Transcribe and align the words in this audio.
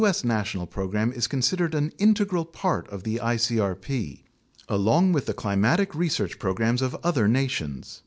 S. 0.03 0.23
national 0.23 0.65
pro 0.65 0.87
gram 0.87 1.13
is 1.13 1.27
considered 1.27 1.75
an 1.75 1.93
integral 1.99 2.43
part 2.43 2.87
of 2.89 3.03
the 3.03 3.17
icrp, 3.17 4.23
along 4.67 5.13
with 5.13 5.27
the 5.27 5.33
climatic 5.35 5.93
research 5.93 6.39
programs 6.39 6.81
of 6.81 6.97
other 7.03 7.27
nations. 7.27 7.99